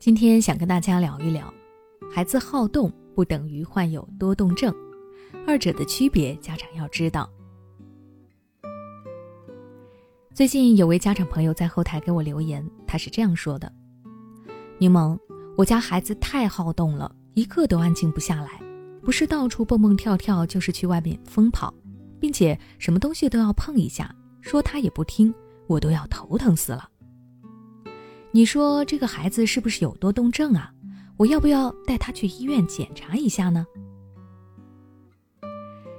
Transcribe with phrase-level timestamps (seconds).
[0.00, 1.52] 今天想跟大家聊一聊，
[2.10, 4.74] 孩子好动不等于患有多动症，
[5.46, 7.28] 二者的区别家长要知道。
[10.32, 13.70] 最近有位家长朋友在后台给我留言，他是这样说的
[14.80, 15.18] ：“柠檬，
[15.54, 18.58] 我家孩子太好动了，一刻都安静不下来，
[19.02, 21.74] 不是到处蹦蹦跳跳，就是去外面疯跑，
[22.18, 25.34] 并且什么东西都要碰一下，说他也不听，
[25.66, 26.88] 我都要头疼死了。
[28.32, 30.72] 你说这个孩子是不是有多动症啊？
[31.16, 33.66] 我要不要带他去医院检查一下呢？”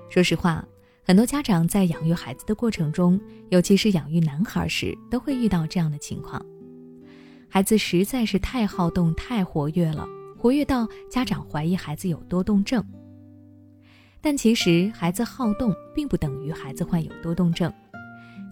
[0.10, 0.66] 说实话。
[1.04, 6.40] 很多家长在养育孩子的过程中，尤其是养育男孩时，都会遇到这样的情况：
[7.50, 10.08] 孩子实在是太好动、太活跃了，
[10.38, 12.86] 活跃到家长怀疑孩子有多动症。
[14.22, 17.74] 但其实，孩子好动并不等于孩子患有多动症。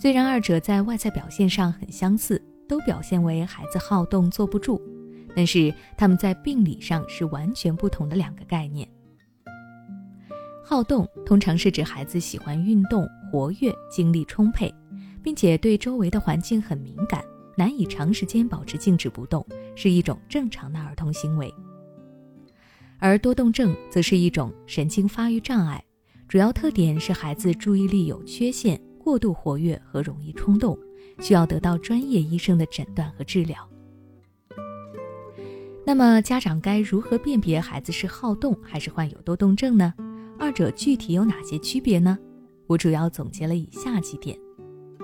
[0.02, 4.80] 虽然二者在外在表现上很相似，都表现为孩子好动、坐不住，
[5.36, 8.88] 但是他们在病理上是完全不同的两个概念。
[10.64, 14.72] 好动通常是指孩子喜欢运动、活跃、精力充沛，
[15.24, 17.26] 并且对周围的环境很敏感，
[17.58, 19.44] 难以长时间保持静止不动，
[19.76, 21.52] 是一种正常的儿童行为。
[23.00, 25.84] 而多动症则是一种神经发育障碍，
[26.28, 30.78] 主要特点是孩子注意力有缺陷、过度活跃和容易冲动，
[31.20, 33.58] 需要得到专业医生的诊断和治疗。
[35.86, 39.94] 那么，家长该如何辨别孩子是好动还是患有多动症呢？
[40.38, 42.18] 二者具体有哪些区别呢？
[42.68, 44.38] 我主要总结了以下几点：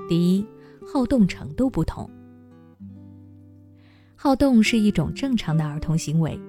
[0.08, 0.46] 第一，
[0.86, 2.08] 好动程度不同。
[4.16, 6.40] 好动是一种正常的儿童行为，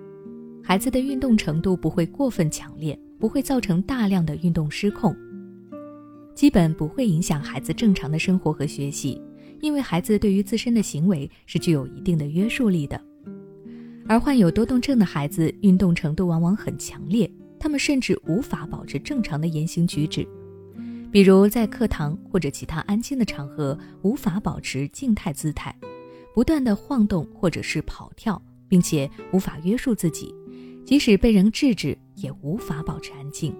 [0.62, 5.17] 孩子的运动程度不会过分强烈，不会造成大量的运动失控，
[6.34, 9.20] 基本不会影响孩子正常的生活和学习，
[9.60, 13.00] 因为孩子对于自身的行为是具有一定的约束力的。
[14.08, 17.30] 而患有多动症的孩子，运动程度往往很强烈。
[17.58, 20.25] 他们甚至无法保持正常的言行举止，
[21.10, 25.75] 比如在课堂或者其他安静的场合无法保持静态姿态，
[26.34, 30.32] 不断的晃动或者是跑跳，并且无法约束自己，
[30.84, 33.52] 即使被人制止也无法保持安静。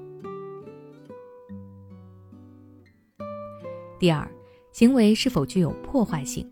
[3.99, 4.31] 第二，
[4.77, 6.47] 行为是否具有破坏性？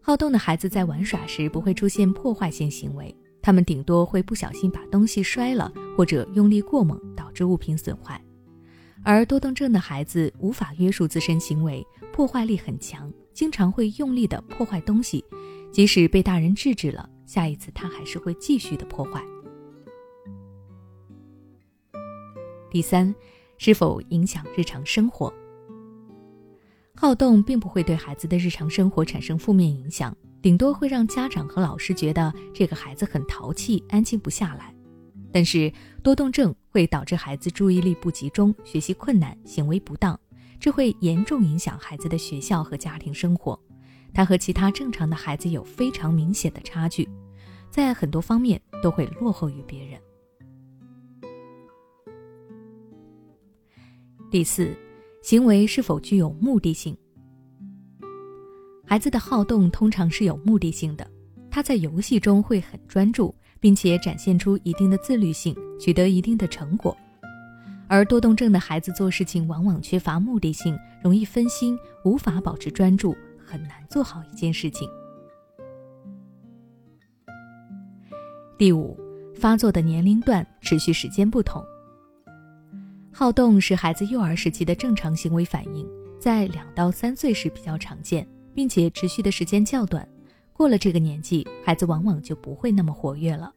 [0.00, 3.16] 好动的孩子在玩耍时不会出现破坏性行为。
[3.40, 8.20] 他们顶多会不小心把东西摔了，或者用力过猛导致物品损坏。
[9.04, 15.24] 而多动症的孩子无法约束自身行为，破坏力很强，经常会用力的破坏东西，
[15.70, 19.22] 即使被大人制止了，下一次他还是会继续的破坏。
[22.68, 23.14] 第三，
[23.58, 25.32] 是否影响日常生活？
[27.00, 30.14] 好动并不会对孩子的日常生活产生负面影响。
[30.42, 34.74] 顶多会让家长和老师觉得这个孩子很淘气，安静不下来。
[35.32, 35.72] 但是
[36.02, 40.18] 多动症会导致孩子注意力不集中、学习困难、行为不当，
[40.58, 43.58] 这会严重影响孩子的学校和家庭生活。
[44.12, 47.08] 他和其他正常的孩子有非常明显的差距，
[47.70, 49.98] 在很多方面都会落后于别人。
[54.30, 54.76] 第四，
[55.22, 56.96] 行为是否具有目的性？
[58.86, 61.06] 孩子的好动通常是有目的性的，
[61.50, 66.96] 他在游戏中会很专注，并且展现出一定的自律性，取得一定的成果。
[67.86, 73.14] 而多动症的孩子做事情往往缺乏目的性，容易分心，无法保持专注，
[73.44, 74.88] 很难做好一件事情。
[78.56, 78.98] 第五，
[79.34, 81.62] 发作的年龄段、持续时间不同。
[83.20, 85.86] 好动是孩子幼儿时期的正常行为反应，
[86.18, 88.26] 在两到三岁时比较常见。
[88.54, 90.08] 并且持续的时间较短，
[90.54, 93.52] 过了这个年纪，孩子往往就不会那么活跃了。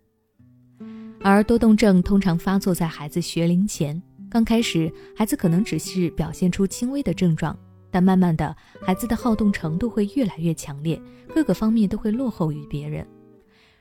[1.21, 7.57] 而多动症通常发作在孩子学龄前，刚开始孩子可能只是表现出轻微的症状，
[7.89, 11.01] 但慢慢的，孩子的好动程度会越来越强烈，
[11.33, 13.07] 各个方面都会落后于别人。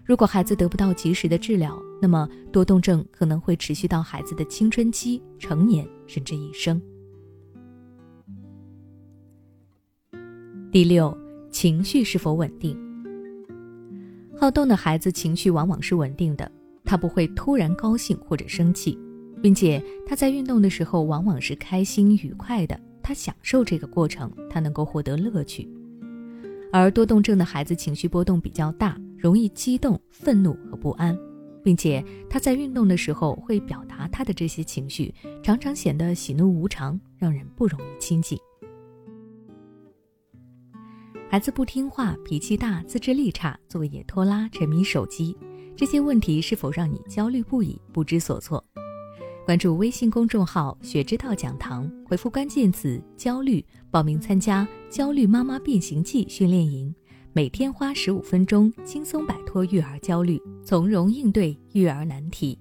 [0.04, 6.80] 如果孩子得不到及时的治疗，那么多动症可能会持续到孩子的青春期、成年，甚至一生。
[10.72, 11.16] 第六，
[11.50, 12.76] 情绪是否稳定？
[14.36, 16.50] 好动的孩子情绪往往是稳定的，
[16.84, 18.98] 他不会突然高兴或者生气，
[19.40, 25.68] 并且他在运动的时候往往是开心愉快的，他享受这个过程，他能够获得乐趣。
[26.72, 31.16] 而多动症的孩子情绪波动比较大，容易激动、愤怒和不安，
[31.62, 35.14] 并且他在运动的时候会表达他的这些情绪，
[35.44, 38.36] 常常显得喜怒无常，让人不容易亲近。
[41.30, 45.36] 孩子不听话、脾气大、自制力差、作业拖拉、沉迷手机，
[45.76, 48.62] 这些问题是否让你焦虑不已、不知所措？
[49.46, 56.92] 关注微信公众号“学之道讲堂”，回复关键词“焦虑”，报名参加“焦虑妈妈变形记”训练营，
[57.34, 62.58] 每天花十五分钟，轻松摆脱育儿焦虑，从容应对育儿难题。